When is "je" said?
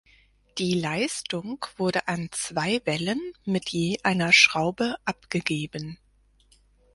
3.69-3.99